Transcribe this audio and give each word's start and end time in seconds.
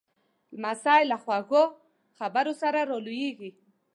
لمسی 0.55 1.01
له 1.11 1.17
خواږه 1.23 1.63
خبرو 2.17 2.53
سره 2.61 2.79
را 2.89 2.97
لویېږي. 3.05 3.51